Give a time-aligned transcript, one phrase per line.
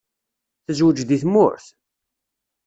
[0.65, 1.65] Tezweǧ deg tmurt?